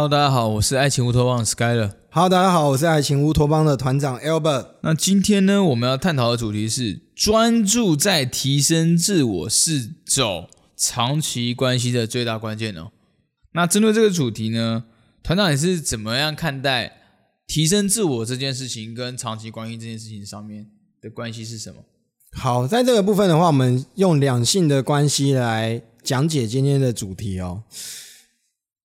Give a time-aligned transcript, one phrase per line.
[0.00, 1.92] Hello，大家好，我是爱情乌托邦 Skyler。
[2.10, 4.66] Hello，大家好，我是爱情乌托邦的团长 Albert。
[4.80, 12.92] 那今天呢，我们要探讨的主题是专注在提升自我是走长期关系的最大关键哦。
[13.52, 14.84] 那针对这个主题呢，
[15.22, 17.02] 团长你是怎么样看待
[17.46, 20.66] 提升自我这件事情跟长期关系这件事情上面
[21.02, 21.84] 的关系是什么？
[22.38, 27.64] 好，在这个部分的话，我们用两性的关系来讲解今天的主题哦。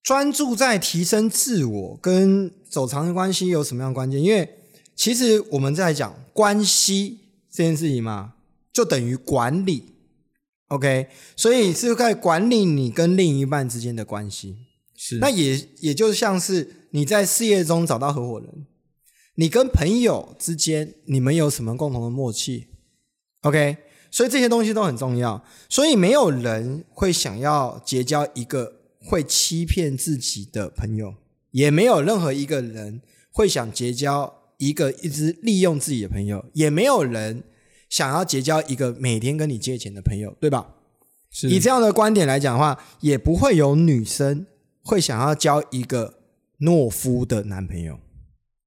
[0.05, 4.21] 专注在提升自我跟走长的关系有什么样关键？
[4.21, 4.47] 因为
[4.95, 8.35] 其实我们在讲关系这件事情嘛，
[8.71, 9.95] 就等于管理
[10.67, 11.07] ，OK？
[11.35, 14.57] 所以是在管理你跟另一半之间的关系。
[14.95, 18.67] 是那也也就像是你在事业中找到合伙人，
[19.33, 22.67] 你跟朋友之间你们有什么共同的默契
[23.41, 23.77] ？OK？
[24.11, 25.43] 所以这些东西都很重要。
[25.67, 28.71] 所以没有人会想要结交一个
[29.05, 31.13] 会欺骗自己的朋友，
[31.51, 37.43] 也没有任何一个人会想结交一个一直利用自己的朋友，也没有人
[37.87, 40.71] 想要结交一个每天跟你借钱的朋友，对吧？
[41.29, 44.47] 是以这样的观点来讲的话，也不会有女生
[44.81, 46.15] 会想要交一个
[46.61, 47.99] 懦夫的男朋友，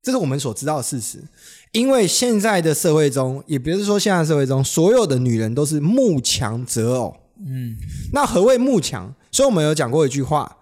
[0.02, 1.24] 这是我们所知道的事实。
[1.72, 7.16] 因为现在的社会中，也不是说现在的社会中所有的女人都是慕强择偶。
[7.44, 7.76] 嗯，
[8.12, 9.14] 那何谓慕强？
[9.30, 10.58] 所以我们有讲过一句话：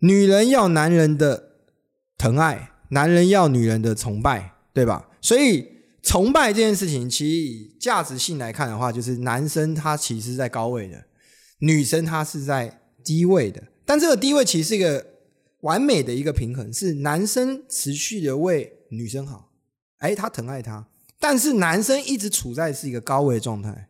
[0.00, 1.50] 女人要男人的
[2.16, 5.08] 疼爱，男人要女人的崇拜，对吧？
[5.20, 5.66] 所以
[6.02, 11.04] 崇拜这件事情，其实以价值性来看的话，就是男生他其实是在高位的，
[11.58, 13.62] 女生她是在低位的。
[13.84, 15.04] 但这个低位其实是一个
[15.60, 19.50] 完美的一个平衡，是男生持续的为女生好，
[19.98, 20.86] 哎，他疼爱她，
[21.18, 23.88] 但是男生一直处在是一个高位状态。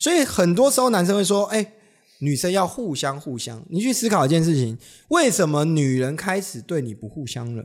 [0.00, 1.72] 所以很多时候男生会说：“哎，
[2.18, 7.64] 女生要互相互相。”你去思考一件事情：为什么女人开始对你不互相了？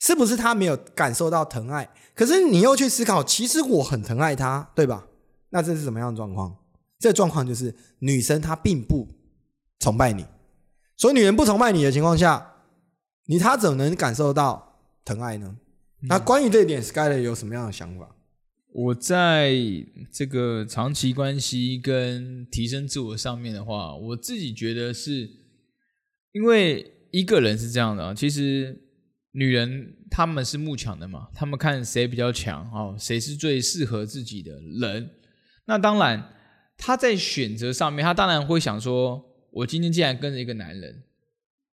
[0.00, 1.90] 是不是她没有感受到疼爱？
[2.14, 5.06] 可是你又去思考，其实我很疼爱她，对吧？
[5.50, 6.56] 那这是什么样的状况？
[6.98, 9.08] 这状况就是女生她并不
[9.78, 10.26] 崇拜你，
[10.96, 12.54] 所以女人不崇拜你的情况下，
[13.26, 15.56] 你她怎么能感受到疼爱呢？
[16.02, 18.08] 那关于这一点，Skyler 有什么样的想法？
[18.72, 19.56] 我在
[20.12, 25.28] 这个长期关系跟提升自我上面的话，我自己觉得是，
[26.32, 28.78] 因为一个人是这样的啊，其实
[29.32, 35.10] 女人她们是慕强的嘛，她们看谁比较强哦，谁是最适合自己的人。
[35.64, 36.34] 那当然，
[36.76, 41.02] 她在选择上面，她当然会想说，我今天既然跟着一个男人，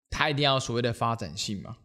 [0.10, 1.78] 他一定要所谓的发展性嘛。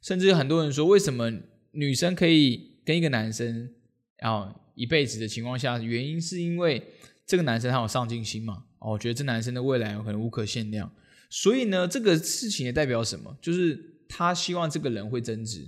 [0.00, 1.32] 甚至很多人说，为什么
[1.72, 3.72] 女生可以跟一个男生？
[4.18, 6.82] 然后一辈子的情况下，原因是因为
[7.26, 8.64] 这个男生他有上进心嘛？
[8.78, 10.90] 哦，我觉得这男生的未来有可能无可限量。
[11.28, 13.36] 所以呢，这个事情也代表什么？
[13.42, 13.78] 就是
[14.08, 15.66] 他希望这个人会增值。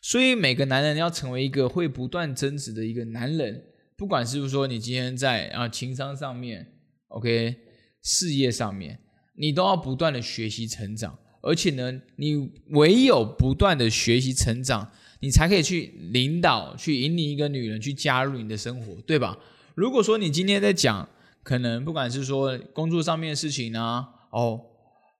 [0.00, 3.62] 所以每个男人要成为一个会不断增值的一个男人，
[3.96, 6.66] 不管是不是说你今天在啊情商上面
[7.08, 7.54] ，OK，
[8.02, 8.98] 事业上面，
[9.34, 11.18] 你都要不断的学习成长。
[11.42, 14.90] 而且呢，你唯有不断的学习成长。
[15.20, 19.38] 你才可以去领导、去引领一个女人去加入你的生活，对吧？
[19.74, 21.08] 如果说你今天在讲，
[21.42, 24.60] 可能不管是说工作上面的事情啊，哦，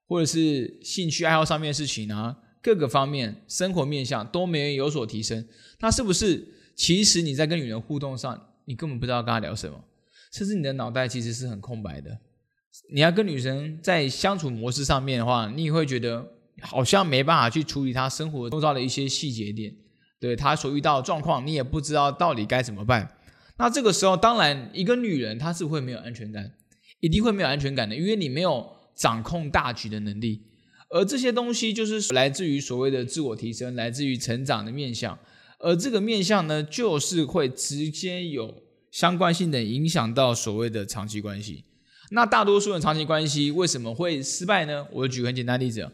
[0.07, 5.47] 或者是兴趣爱好上面的事情啊，各个方面生活面向都没有有所提升，
[5.79, 9.83] 那是不是其实你在跟女人互动上，你根本不知道跟她聊什么，
[10.33, 12.19] 甚至你的脑袋其实是很空白的。
[12.93, 16.25] 你要跟女生在相处模式上面的话，你也会觉得
[16.61, 19.75] 好像没办法去处理她生活周遭的一些细节点。
[20.19, 23.15] 对他所遇到的状况，你也不知道到底该怎么办。
[23.57, 26.51] 那这个时候，当然一个女人她是会没有安全感，
[26.99, 30.43] 一定会没有安全感的，因为你没有掌控大局的能力。
[30.89, 35.17] 而这些东西就是来自于所谓的自我提升，来自于成长的面向。
[35.59, 41.65] 而这个面向呢，就是会直接有相关性的影响到所谓的长期关系。
[42.11, 44.87] 那大多数的长期关系为什么会失败呢？
[44.91, 45.91] 我举个很简单例子，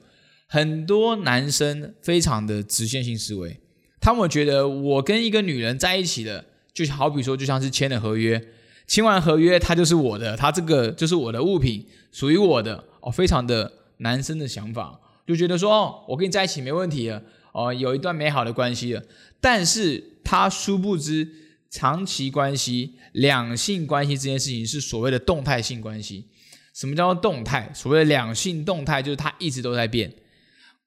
[0.48, 3.60] 很多男生非常的直线性思维。
[4.04, 8.50] 他们觉得我跟一个女人在一起的，就好比说，就像是签了合约，
[8.86, 17.24] 签完合约，她就是我的，她这个就是我的物品，属于我的哦，非常的男生的想法，就觉得说，哦，我跟你在一起没问题了，
[17.54, 19.02] 哦，有一段美好的关系了。
[19.40, 21.26] 但是他殊不知，
[21.70, 26.26] 长期关系、两性关系这件事情是所谓的动态性关系。
[26.74, 27.72] 什么叫做动态？
[27.74, 30.14] 所谓的两性动态，就是它一直都在变。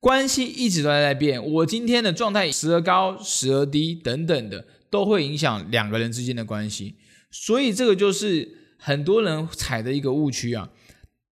[0.00, 6.94] 关系一直都在在变，我今天的状态时而高时而低等等的，都会影响两个人之间的关系。
[7.30, 8.48] 所以这个就是
[8.78, 10.70] 很多人踩的一个误区啊。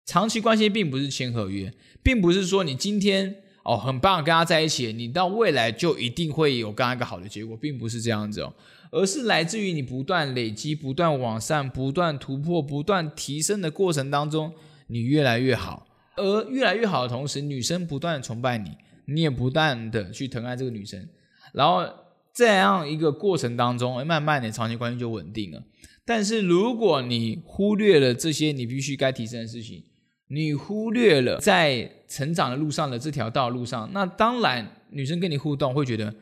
[0.05, 1.72] 长期关系并不是签合约，
[2.02, 8.52] 并不是说你今天哦很棒，跟他在一起，你到未来就一定会有跟他一个好的结果，并不是这样子哦，
[8.90, 14.52] 而是来自于你不断累积、不断往上、不断突破、不断提升的过程当中，
[14.88, 18.70] 你越来越好，而越来越好的同时，女生不断的崇拜你，
[19.06, 21.08] 你也不断的去疼爱这个女生，
[21.52, 21.84] 然后
[22.32, 25.62] 这样一个过程当中，慢慢的长期关系就稳定了。
[26.05, 29.84] 但是如果你忽略了这些你必须该提升的事情，
[30.28, 36.14] 你忽略了在成长的路上的这条道路上，那当然女生跟你互动会觉得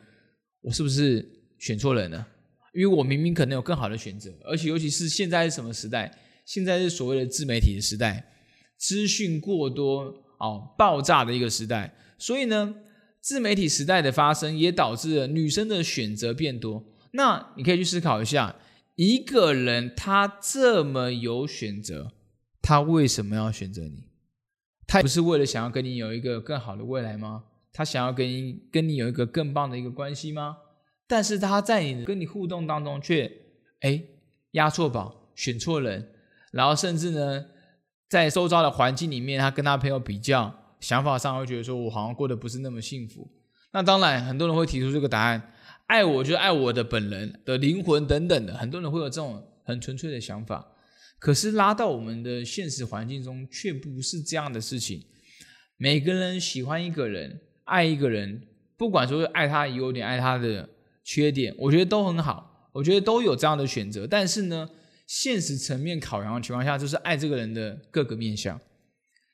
[0.61, 1.27] 我是不是
[1.59, 2.27] 选错人了？
[2.73, 6.11] 因为我明明可能有更好的选择，而且尤其是现在是什么时代？
[6.45, 8.23] 现在是所谓的自媒体的时代，
[8.83, 12.75] 资讯过多哦，爆炸的一个时代，所以呢，
[13.21, 16.83] 自媒体时代的发生也导致了女生的选择变多。
[17.11, 18.53] 那你可以去思考一下。
[18.95, 22.11] 一个人他这么有选择，
[22.61, 24.03] 他为什么要选择你？
[24.85, 27.45] 他不是为了想要跟你有一个更好的未来吗？
[27.71, 30.57] 他想要跟你跟你有一个更棒的一个关系吗？
[31.07, 33.31] 但是他在你跟你互动当中却
[33.79, 34.03] 哎
[34.51, 36.11] 压错宝，选错人，
[36.51, 37.45] 然后甚至呢
[38.13, 43.27] 在周遭的环境里面，他跟他朋友比较，想法上会觉得说我好像过得不是那么幸福。
[43.71, 45.51] 那当然，很多人会提出这个答案。
[45.87, 50.63] 爱我就爱我的本人的灵魂等等的，很多人会有这种很纯粹的想法。
[51.17, 55.03] 可是拉到我们的现实环境中，却不是这样的事情。
[55.77, 58.43] 每个人喜欢一个人，爱一个人，
[58.77, 60.69] 不管说是爱他优点，爱他的
[61.03, 64.05] 缺点，我觉得都很好，我觉得都有这样的选择。
[64.05, 64.69] 但是呢，
[65.15, 68.59] 现实层面考量的情况下，就是爱这个人的各个面相，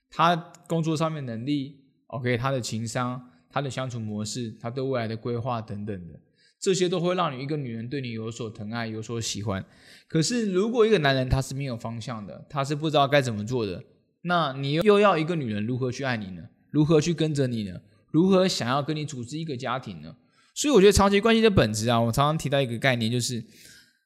[0.09, 0.35] 他
[0.67, 6.19] 工作上面能力，OK，他的情商，他的相处模式，他对未来的规划等等的。
[6.59, 9.65] 这些都会让你一个女人对你有所疼爱，有所喜欢。
[10.09, 13.81] 可是，如果一个男人他是没有方向的，他是不知道该怎么做的，
[14.23, 16.43] 那你又要一个女人如何去爱你呢？
[16.71, 17.79] 如何去跟着你呢？
[18.11, 20.13] 如何想要跟你组织一个家庭呢？
[20.53, 23.41] 所以，我觉得长期关系的本质啊，我常常提到一个概念，就是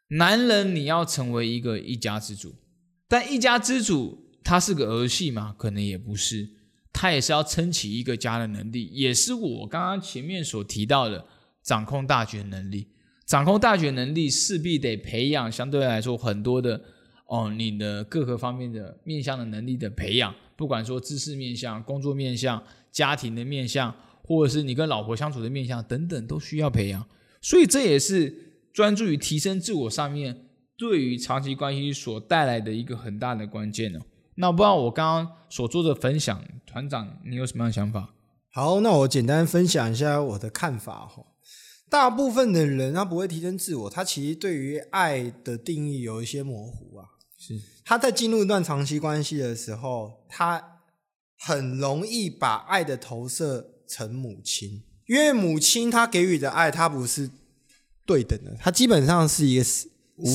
[0.09, 2.55] 男人你要成为一个一家之主，
[3.07, 5.55] 但一家之主他是个儿戏吗？
[5.57, 6.50] 可能也不是，
[6.91, 11.25] 他也是要撑起一个家的能力，也是我刚刚前面所提到的。
[11.63, 12.89] 掌控大局能力，
[13.25, 16.81] 掌控大局能力势必得培养相对来说很多的
[17.25, 22.61] 哦，你的各个方面的面向的能力的培养，不管说知识面向、工作面向、
[22.91, 23.95] 家庭的面向，
[24.25, 27.07] 或者是你跟老婆相处的面向等等，都需要培养。
[27.41, 33.99] 所以这也是专注于提升自我上面对于长期关系所带来的一个很大的关键哦。
[34.35, 38.15] 那不知道我刚刚所做的分享，团长你有什么样的想法？
[38.51, 41.23] 好，那我简单分享一下我的看法哈。
[41.89, 47.05] 大部分的人他不会提升自我，他其实对于爱的定义有一些模糊啊。
[47.37, 50.79] 是他在进入一段长期关系的时候，他
[51.37, 57.29] 很容易把爱的投射成母亲，因为母亲她给予的爱，她不是
[58.05, 59.63] 对等的，它基本上是一个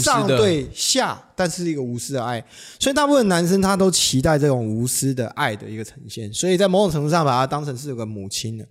[0.03, 2.45] 上对下，但是一个无私的爱。
[2.81, 8.67] 所以大部分男生他都期待这种无私的爱的一个呈现，所以在某种程度上把它当成是有个母亲的。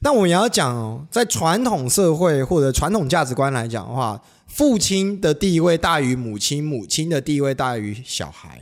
[0.00, 8.60] 那我们要讲哦，在传统社会或者传统价值观来讲的话，父亲的地位大于母亲，母亲的地位大于小孩。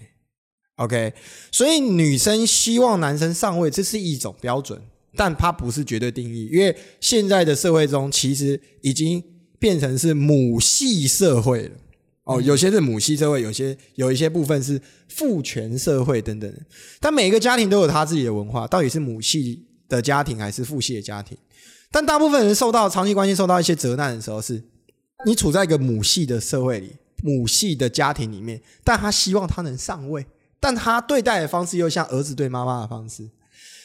[0.76, 1.14] OK，
[1.50, 4.78] 所以女生希望男生上位，这是一种标准，
[5.16, 9.24] 但它不是绝对定义，因为现在的社会中其实已经
[9.66, 11.70] 变成是母系社会了。
[12.22, 16.52] 哦，有些是母系社会，有些有一些部分是父权社会等等。
[17.00, 19.64] 但每个家庭都有他自己的文化，到底是母系？
[19.88, 21.38] 的家庭还是父系的家庭，
[21.92, 24.62] 但大部分人受到长期关系受到一些责难的时候，是
[25.24, 30.26] 你处在一个母系的社会里，母系的家庭里面，但他希望他能上位，
[30.58, 33.30] 但他对待的方式又像儿子对妈妈的方式，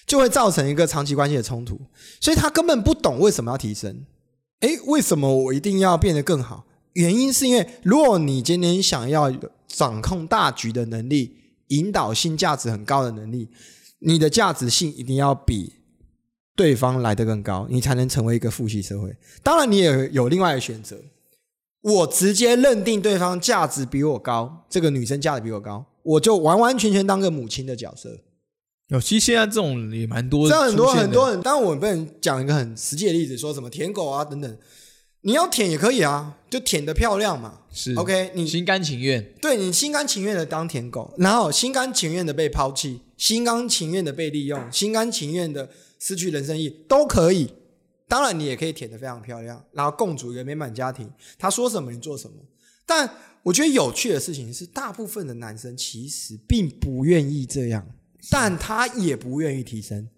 [0.08, 1.80] 就会造成一个长期关系的冲突，
[2.20, 4.04] 所以他根本不懂为什么要提升。
[4.62, 6.66] 诶，为什么我一定要变得更好？
[6.94, 9.32] 原因是因为如果你今天想要
[9.68, 11.36] 掌控大局的能力，
[11.68, 13.50] 引导性价值很高的能力，
[14.00, 15.74] 你的价值性一定要比。
[16.54, 19.16] 对方来得更高，你才能成为一个父系社会。
[19.42, 20.98] 当然，你也有另外的选择。
[21.82, 28.20] 我直接认定对方价值比我高，这个女生价值比我高，我就完完全全当个母亲的角色。
[28.92, 31.42] 有，其实现在这种也蛮多，这样很多很多人。
[31.42, 34.58] 当然，我不能讲一个很实际的例子，说什么舔狗啊等等。
[35.22, 37.62] 你要舔也可以啊，就舔的漂亮嘛。
[37.72, 45.70] 是 OK，你心甘情愿，对你心甘情愿的当舔狗，然后心甘情愿的被抛弃，心甘情愿的被利用，心甘情愿的。
[46.04, 47.54] 失去人生意都可以，
[48.08, 51.08] 当然你也可以舔的非常漂亮，然后共组一个美满家庭。
[51.38, 52.38] 他说什么你做什么。
[52.88, 53.08] 但
[53.44, 57.88] 我觉得有趣的事情是，大部分的男生其实并不愿意这样，
[58.30, 60.10] 但他也不愿意提升。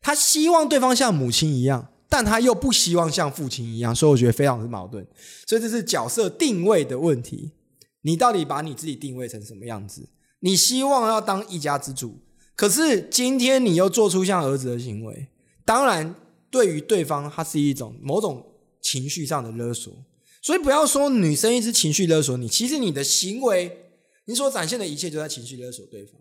[0.00, 5.06] 他希望对方像母亲一样，但他又不希望像父亲一样，所以我觉得非常的矛盾。
[5.46, 7.52] 所以这是角色定位的问题。
[8.02, 10.08] 你到底把你自己定位成什么样子？
[10.40, 12.18] 你希望要当一家之主，
[12.56, 15.28] 可是今天你又做出像儿子的行为，
[15.64, 16.12] 当然
[16.50, 18.44] 对于对方，他是一种某种
[18.82, 19.94] 情绪上的勒索。
[20.42, 26.20] 所以不要说女生一直情绪勒索你，其实你的行为，你所展现的一切就在情绪勒索对方。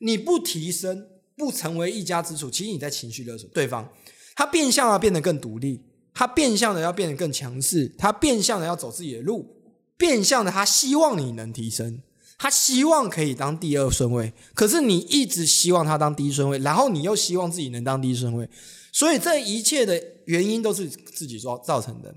[0.00, 3.90] 你不提升，不成为一家之主，其实你在情绪勒索对方。
[4.34, 5.82] 他变相要变得更独立，
[6.14, 9.56] 他变相的要变得更强势，他变相的要走自己的路，
[9.96, 12.02] 变相的他希望你能提升，
[12.38, 14.32] 他希望可以当第二顺位。
[14.54, 18.48] 可是你一直希望他当第一顺位，然后你又希望自己能当第一顺位，
[18.92, 22.14] 所以这一切的原因都是自己造造成的。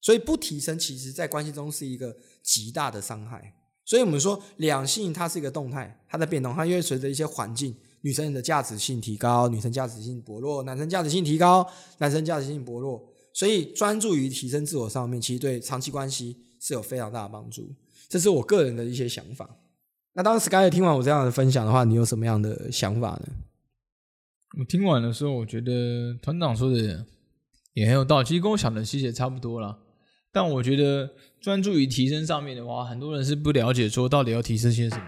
[0.00, 3.54] 所以不提升，其实在关系中是一个极大的伤害。
[3.84, 11.66] 所以我们说，两性它是一个动态，它在变动，它因为随着一些环境，女生的价值性提高，女生价值性薄弱；男生价值性提高，
[11.98, 13.02] 男生价值性薄弱。
[13.32, 17.74] 所以专注于提升自我上面，其实对长期关系是有非常大的帮助。
[18.08, 19.48] 这是我个人的一些想法。
[20.12, 23.26] 那当 Sky 听完我这样的分享的话，你有什么样的想法呢？
[24.58, 27.04] 我听完的时候，我觉得团长说的
[27.72, 29.76] 也很有道理，其实跟我想的细节差不多了。
[30.34, 31.08] 但我觉得
[31.40, 35.04] 专注于提升上面的话，很多人是不了解说到底要提升些什么。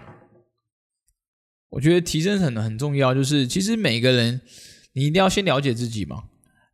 [1.71, 4.39] 我觉得提升很很重要，就是其实每个人
[4.93, 6.23] 你一定要先了解自己嘛。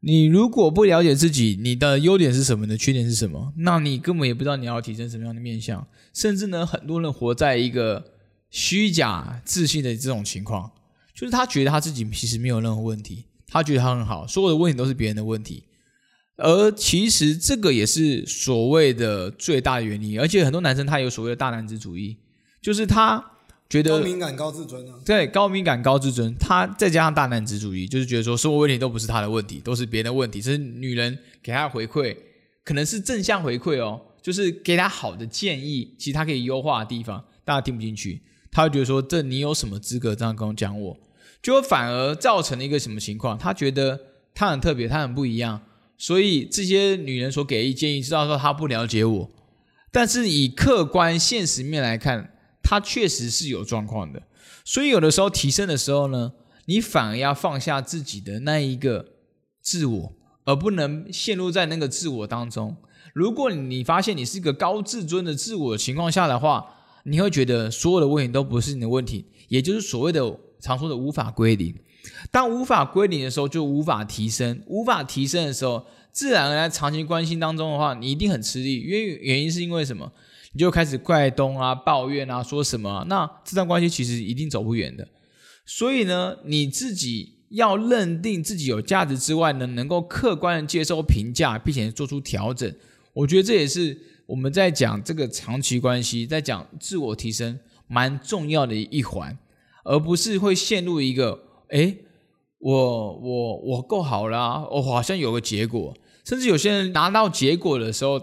[0.01, 5.87] 你如果不了解自己，你的优点是什么，你的缺点是什么，那你根本也不知道你要提升什么样的面相。
[6.13, 8.13] 甚至呢，很多人活在一个
[8.51, 10.69] 虚假自信的这种情况，
[11.15, 15.63] 就是他觉得他自己其实没有任何问题，他觉得他很好，所有的问题都是别人的问题。
[16.35, 22.17] 而其实这个也是所谓的最大的原因，而且很多男生他有所谓的大男子主义，
[22.59, 23.23] 就是他
[23.69, 32.17] 觉得高敏感、高自尊啊，对，高敏感、高自尊，他再加上大男子主义，就是觉得说所有问题都不是他的问题，都是别人的问题，是女人给他回馈，
[32.63, 38.21] 可能是正向回馈哦，就是给他好的建议，其实他可以优化的地方，大家听不进去，
[38.51, 40.97] 他会觉得说这你有什么资格这样跟我讲我，
[41.43, 43.37] 就反而造成了一个什么情况？
[43.37, 43.99] 他觉得
[44.33, 45.61] 他很特别，他很不一样。
[45.97, 49.29] 所以这些女人所给的建议，知道说她不了解我，
[49.91, 54.23] 但是以客观现实面来看，她确实是有状况的。
[54.65, 56.33] 所以有的时候提升的时候呢，
[56.65, 59.13] 你反而要放下自己的那一个
[59.61, 60.13] 自我，
[60.45, 62.75] 而不能陷入在那个自我当中。
[63.13, 66.65] 如果你发现你是一个高自尊的自我情况下的话，
[67.05, 70.21] 你会觉得所有的问题都不是你的问题，也就是所谓的
[70.59, 71.75] 常说的无法归零。
[72.31, 74.61] 当无法归零的时候，就无法提升。
[74.65, 78.81] 无法提升的时候，自然而然长期关系当中的话，你一定很吃力。
[78.81, 80.11] 因为原因是因为什么？
[80.51, 83.05] 你就开始怪东啊、抱怨啊、说什么？
[83.07, 85.07] 那这段关系其实一定走不远的。
[85.65, 92.71] 所以呢，你自己要认定自己有价值之外呢，能够客观的接受评价，并且做出调整。
[93.13, 97.57] 我觉得这也是我们在讲这个长期关系，在讲自我提升
[97.87, 99.37] 蛮重要的一环，
[99.83, 101.52] 而不是会陷入一个。
[101.69, 101.95] 哎，
[102.59, 108.21] 我我我够好啦，我好像有个结果，甚至有些人拿到结果的时候，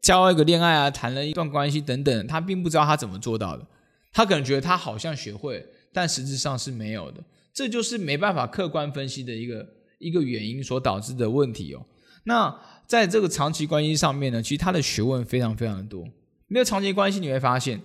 [0.00, 3.66] 交一个恋爱啊，谈了一段关系等等，他并不知道他怎么做到的，
[4.12, 7.22] 他可能觉得他好像学会，但实质上是没有的，
[7.52, 9.66] 这就是没办法客观分析的一个
[9.98, 11.84] 一个原因所导致的问题哦。
[12.24, 12.56] 那
[12.86, 16.06] 在这个长期关系上面呢，其实他的学问非常非常的多，
[16.46, 17.80] 没有长期关系你会发现。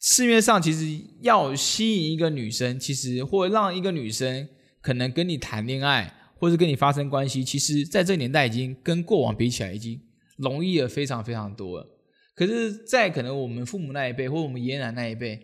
[0.00, 4.48] 市面上其实要吸引一个女生，其实或让一个女生
[4.80, 10.00] 可能跟你谈恋爱，或者跟你发生关系，其实在这个年代已经跟过往比起来已经
[10.38, 11.86] 容易了非常非常多了。
[12.34, 15.38] 可是，在可能我们父母那一辈或我们爷爷奶奶那一辈，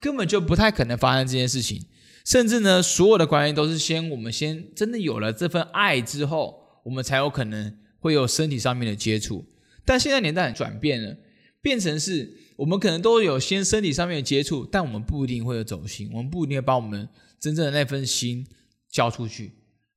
[0.00, 1.84] 根本就不太可能发生这件事情。
[2.24, 9.44] 甚至呢，所有的关系都是先我们先真的有了这份爱之后，我们才有可能会有身体上面的接触。
[9.84, 11.14] 但现在年代转变了，
[11.60, 12.36] 变成是。
[12.60, 17.08] 我们可能都有先身体上面的接触，但我们不一定会有走心，我们不一定会把我们
[17.40, 18.46] 真正的那份心
[18.90, 19.52] 交出去，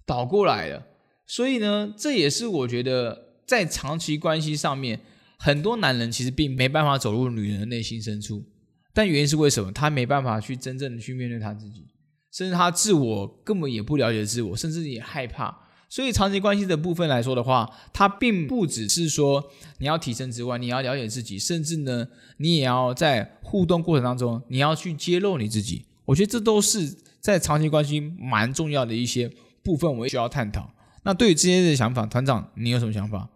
[0.05, 0.81] 倒过来了。
[1.27, 5.01] 所以呢，这也是我觉得在长期关系上面，
[5.37, 8.45] 很多男人其实并没办法走入女人的内心深处。
[8.93, 9.69] 但原因是为什么？
[9.69, 11.85] 他没办法去真正的去面对他自己，
[12.31, 15.62] 甚至他自我根本也不了解自我，甚至也害怕。
[15.93, 22.07] 所以长期关系的部分来说的话，它并不只是说你要提升之外，你要了解自己，甚至呢，
[22.37, 25.85] 你也要在互动过程当中，你要去揭露你自己。
[26.05, 29.31] 我觉得这都是在长期关系蛮重要的一些
[29.61, 30.73] 部分，我们需要探讨。
[31.03, 33.29] 那对于这些的想法，团长你有什么想法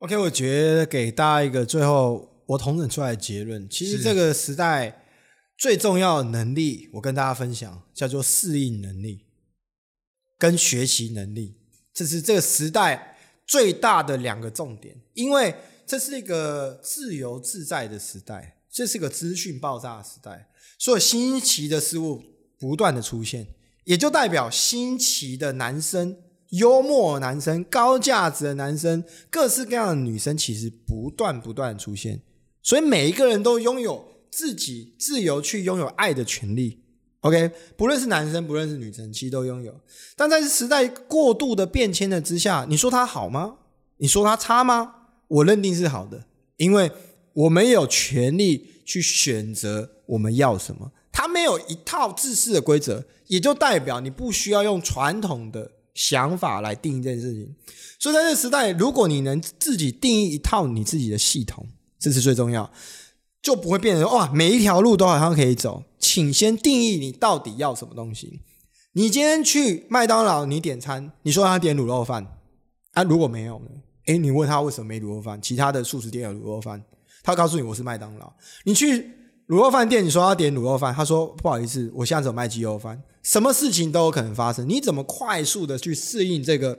[0.00, 5.02] ？OK，我觉得给大家一个最后我统整出来的结论，其实这个时代
[5.56, 9.22] 最重要的能力，我跟大家分享，叫做适应能力。
[10.38, 11.54] 跟学习能力，
[11.96, 15.54] 这是这个时代最大的两个重点，因为
[15.86, 22.22] 这是一个自由自在的时代，这是个资讯爆炸的时代，所有新奇的事物
[22.58, 23.46] 不断的出现，
[23.84, 26.18] 也就代表新奇的男生、
[26.50, 32.20] 幽默的男生、高价值的男生、各式各样的女生，其实不断不断的出现，
[32.62, 36.82] 所以每一个人都拥有自己自由去拥有爱的权利。
[37.26, 39.74] OK，不论是男生，不论是女生，其实都拥有。
[40.14, 43.56] 但在时代过度的变迁的之下，你说它好吗？
[43.96, 44.94] 你说它差吗？
[45.28, 46.90] 我认定是好的，因为
[47.32, 50.92] 我们有权利去选择我们要什么。
[51.10, 57.52] 它没有一套自私的规则，也就代表你不需要用传统的想法来定义这件事情。
[57.98, 61.66] 所以在这个时代，如果你能自己定义一套你自己的系统，
[61.98, 62.70] 这是最重要，
[63.46, 65.84] 就不会变成哇，每一条路都好像可以走。
[66.00, 68.40] 请先定义你到底要什么东西。
[68.94, 72.26] 你今天去麦当劳，你点餐，你说他点卤肉饭
[72.94, 73.04] 啊？
[73.04, 73.66] 如果没有呢？
[74.06, 75.40] 诶，你问他为什么没卤肉饭？
[75.40, 76.82] 其他的素食店有卤肉饭，
[77.22, 78.32] 他告诉你我是麦当劳。
[78.64, 79.00] 你去
[79.46, 83.00] 卤肉饭店，你说要点卤肉饭，他说不好意思，我现在只有卖鸡肉饭。
[83.22, 86.76] 什么事情都有可能发生，你怎么快速的去适应这个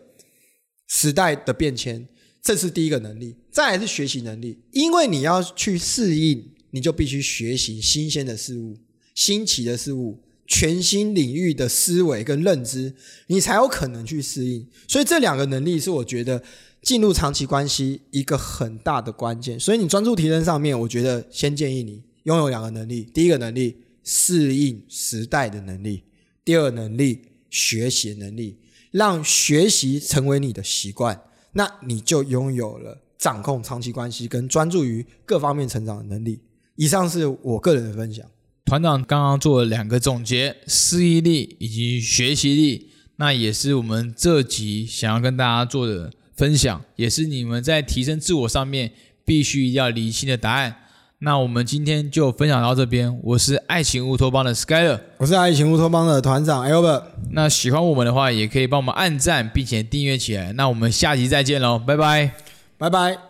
[0.89, 2.09] 时代的变迁？
[2.41, 8.77] 这是第一个能力，再来是学习能力，因为你要去适应，你就必须学习新鲜的事物。
[9.15, 12.93] 新奇的事物、全新领域的思维跟认知，
[13.25, 14.67] 你才有可能去适应。
[14.87, 16.43] 所以这两个能力是我觉得
[16.83, 19.59] 进入长期关系一个很大的关键。
[19.59, 26.03] 所以你专注提升上面，我觉得先建议你拥有两个能力：第一个能力适应时代的能力；
[26.45, 28.57] 第二能力学习能力，
[28.91, 31.19] 让学习成为你的习惯，
[31.53, 36.39] 那你就拥有了掌控长期关系跟专注于各方面成长的能力。
[36.77, 38.25] 以上是我个人的分享。
[38.63, 48.91] 团长刚刚做了两个总结，适应力以及学习力，那也是我们这集想要跟大家做的分享，也是你们在提升自我上面
[49.25, 50.75] 必须要理清的答案。
[51.19, 57.03] 那我们今天就分享到这边，我是爱情乌托邦的 Skyler，我是爱情乌托邦的团长 Albert。
[57.31, 60.53] 那喜欢我们的话，也可以帮我们按赞并且订阅起来。
[60.53, 62.33] 那我们下集再见喽，拜拜，
[62.77, 63.26] 拜拜。